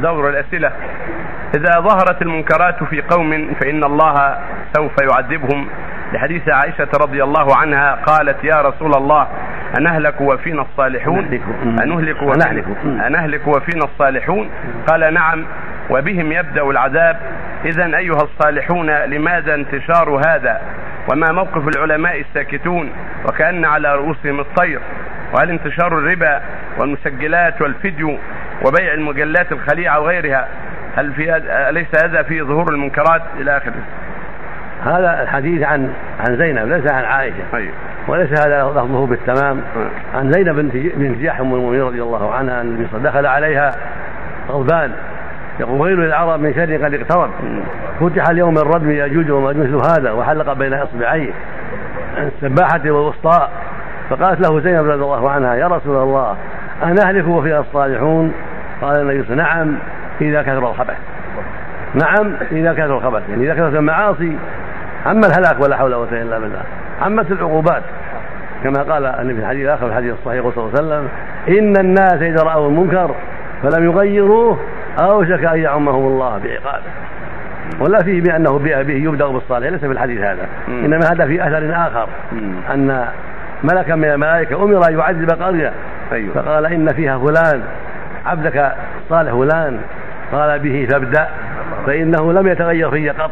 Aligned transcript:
دور 0.00 0.28
الأسئلة. 0.28 0.72
إذا 1.56 1.80
ظهرت 1.80 2.22
المنكرات 2.22 2.84
في 2.84 3.02
قوم 3.02 3.54
فإن 3.60 3.84
الله 3.84 4.38
سوف 4.76 4.92
يعذبهم. 5.12 5.68
لحديث 6.12 6.48
عائشة 6.48 6.88
رضي 7.00 7.22
الله 7.22 7.56
عنها 7.56 7.94
قالت 7.94 8.44
يا 8.44 8.62
رسول 8.62 8.94
الله 8.96 9.26
أنهلك 9.78 10.20
وفينا 10.20 10.62
الصالحون؟ 10.62 11.40
أنهلك 11.82 12.22
وفينا, 12.22 13.06
أنهلك 13.06 13.46
وفينا 13.46 13.84
الصالحون؟ 13.84 14.50
قال 14.86 15.14
نعم 15.14 15.46
وبهم 15.90 16.32
يبدأ 16.32 16.62
العذاب. 16.62 17.16
إذا 17.64 17.96
أيها 17.96 18.22
الصالحون 18.22 18.90
لماذا 18.90 19.54
انتشار 19.54 20.22
هذا؟ 20.26 20.60
وما 21.12 21.32
موقف 21.32 21.68
العلماء 21.76 22.20
الساكتون؟ 22.20 22.90
وكأن 23.28 23.64
على 23.64 23.94
رؤوسهم 23.94 24.40
الطير. 24.40 24.80
وهل 25.34 25.50
انتشار 25.50 25.98
الربا 25.98 26.40
والمسجلات 26.78 27.62
والفيديو 27.62 28.18
وبيع 28.66 28.94
المجلات 28.94 29.52
الخليعة 29.52 30.00
وغيرها. 30.00 30.48
هل 30.96 31.12
في 31.12 31.36
أليس 31.68 32.04
هذا 32.04 32.22
في 32.22 32.42
ظهور 32.42 32.72
المنكرات 32.72 33.22
إلى 33.40 33.56
آخره؟ 33.56 33.82
هذا 34.84 35.22
الحديث 35.22 35.62
عن 35.62 35.92
عن 36.20 36.36
زينب 36.36 36.68
ليس 36.68 36.92
عن 36.92 37.04
عائشة. 37.04 37.42
أيوه. 37.54 37.72
وليس 38.08 38.46
هذا 38.46 38.62
لفظه 38.62 39.06
بالتمام. 39.06 39.60
عن 40.14 40.32
زينب 40.32 40.56
بنت 40.56 40.76
بنت 40.96 41.18
جحش 41.18 41.40
أم 41.40 41.54
المؤمنين 41.54 41.82
رضي 41.82 42.02
الله 42.02 42.34
عنها 42.34 42.60
أن 42.60 42.86
دخل 43.02 43.26
عليها 43.26 43.70
غضبان. 44.48 44.92
يقول 45.60 45.80
ويل 45.80 45.98
للعرب 45.98 46.40
من 46.40 46.54
شر 46.54 46.84
قد 46.84 46.94
اقترب. 46.94 47.30
فتح 48.00 48.28
اليوم 48.30 48.58
الردم 48.58 48.90
ياجوج 48.90 49.30
وماجوج 49.30 49.82
هذا 49.86 50.12
وحلق 50.12 50.52
بين 50.52 50.74
إصبعيه. 50.74 51.32
السباحة 52.18 52.90
والوسطاء. 52.90 53.50
فقالت 54.10 54.48
له 54.48 54.60
زينب 54.60 54.84
رضي 54.84 55.04
الله 55.04 55.30
عنها 55.30 55.54
يا 55.54 55.66
رسول 55.66 55.96
الله 55.96 56.36
أنهلك 56.82 57.28
وفيها 57.28 57.60
الصالحون؟ 57.60 58.32
قال 58.82 59.00
النبي 59.00 59.34
نعم 59.34 59.74
إذا 60.20 60.42
كثر 60.42 60.70
الخبث. 60.70 60.96
نعم 61.94 62.32
إذا 62.52 62.72
كثر 62.72 62.98
الخبث. 62.98 63.22
يعني 63.28 63.44
إذا 63.44 63.54
كثرت 63.54 63.74
المعاصي 63.74 64.36
عم 65.06 65.18
الهلاك 65.18 65.60
ولا 65.60 65.76
حول 65.76 65.94
ولا 65.94 65.96
قوة 65.96 66.22
إلا 66.22 66.38
بالله. 66.38 66.62
عمت 67.02 67.32
العقوبات 67.32 67.82
كما 68.64 68.82
قال 68.82 69.06
النبي 69.06 69.34
في 69.34 69.40
الحديث 69.40 69.64
الآخر 69.64 69.86
في 69.86 69.86
الحديث 69.86 70.12
الصحيح 70.12 70.48
صلى 70.54 70.64
الله 70.64 70.78
عليه 70.78 70.86
وسلم 70.86 71.08
إن 71.58 71.74
الناس 71.80 72.22
إذا 72.22 72.42
رأوا 72.42 72.68
المنكر 72.68 73.14
فلم 73.62 73.84
يغيروه 73.84 74.58
أوشك 75.02 75.44
أن 75.44 75.58
يعمهم 75.58 76.06
الله 76.06 76.38
بعقابه 76.38 76.90
ولا 77.80 77.98
فيه 77.98 78.20
بأنه 78.20 78.58
به 78.58 78.94
يبدأ 78.94 79.26
بالصالح 79.26 79.68
ليس 79.68 79.80
في 79.80 79.92
الحديث 79.92 80.20
هذا. 80.20 80.46
إنما 80.68 81.00
هذا 81.12 81.26
في 81.26 81.46
أثر 81.46 81.72
آخر. 81.74 82.08
أن 82.74 83.06
ملكا 83.64 83.94
من 83.94 84.04
الملائكة 84.04 84.64
أمر 84.64 84.88
أن 84.88 84.98
يعذب 84.98 85.30
قرية. 85.42 85.72
أيوة. 86.12 86.34
فقال 86.34 86.66
إن 86.66 86.88
فيها 86.88 87.18
فلان. 87.18 87.62
عبدك 88.26 88.72
صالح 89.08 89.32
فلان 89.32 89.78
قال 90.32 90.58
به 90.58 90.88
فابدأ 90.90 91.28
فإنه 91.86 92.32
لم 92.32 92.46
يتغير 92.46 92.90
في 92.90 93.10
قط 93.10 93.30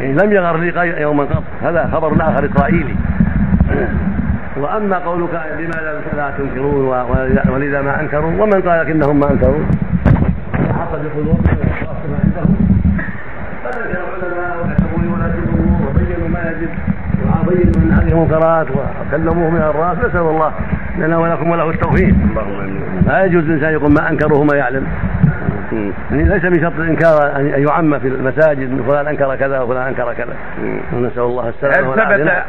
لم 0.00 0.32
يغر 0.32 0.56
لي 0.56 1.00
يوما 1.00 1.24
قط. 1.24 1.42
هذا 1.62 1.90
خبر 1.92 2.12
آخر 2.12 2.44
إسرائيلي. 2.46 2.94
وأما 4.56 4.98
قولك 4.98 5.42
لماذا 5.58 6.00
لا 6.16 6.30
تنكرون 6.38 6.88
ولذا 7.48 7.82
ما 7.82 8.00
أنكروا 8.00 8.30
ومن 8.30 8.62
قال 8.62 8.80
لكنهم 8.80 9.20
ما 9.20 9.30
أنكروا؟ 9.30 9.64
حق 10.78 10.92
بقلوبهم 10.92 11.42
فذكر 13.64 14.02
العلماء 14.22 14.74
تكفروا 14.78 15.18
وبينوا 15.88 16.28
ما 16.28 16.50
يجب 16.50 16.70
وبينوا 17.42 17.80
من 17.80 17.92
هذه 17.92 18.08
المنكرات 18.12 18.66
وكلموه 18.70 19.50
من 19.50 19.62
الرأس. 19.62 19.98
نسأل 19.98 20.20
الله 20.20 20.52
لنا 20.98 21.18
ولكم 21.18 21.50
وله 21.50 21.70
التوفيق. 21.70 22.14
لا 23.06 23.24
يجوز 23.24 23.44
الإنسان 23.44 23.72
يقول 23.72 23.92
ما 23.92 24.10
أنكره 24.10 24.44
ما 24.44 24.56
يعلم. 24.56 24.86
يعني 26.10 26.24
ليس 26.24 26.44
من 26.44 26.60
شرط 26.60 26.72
الإنكار 26.78 27.36
أن 27.36 27.64
يعم 27.68 27.98
في 27.98 28.08
المساجد 28.08 28.82
فلان 28.86 29.06
أنكر 29.06 29.36
كذا 29.36 29.60
وفلان 29.60 29.86
أنكر 29.86 30.14
كذا. 30.14 30.34
نسأل 30.92 31.22
الله 31.22 31.48
السلامة 31.48 31.90
والعافية. 31.90 32.44